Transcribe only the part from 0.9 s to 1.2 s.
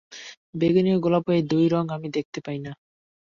এবং